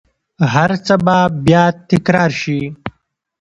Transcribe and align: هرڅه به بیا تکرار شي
هرڅه 0.53 0.95
به 1.05 1.17
بیا 1.45 1.63
تکرار 1.89 2.31
شي 2.41 2.59